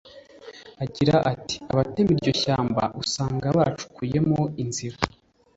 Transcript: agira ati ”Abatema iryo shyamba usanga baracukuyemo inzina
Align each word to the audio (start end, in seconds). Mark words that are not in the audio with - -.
agira 0.83 1.15
ati 1.31 1.55
”Abatema 1.71 2.11
iryo 2.15 2.31
shyamba 2.41 2.83
usanga 3.03 3.45
baracukuyemo 3.57 4.39
inzina 4.63 4.99